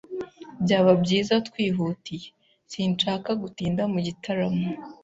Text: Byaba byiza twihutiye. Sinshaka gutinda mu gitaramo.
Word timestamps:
Byaba 0.63 0.91
byiza 1.03 1.35
twihutiye. 1.47 2.27
Sinshaka 2.71 3.29
gutinda 3.41 3.83
mu 3.91 3.99
gitaramo. 4.07 4.67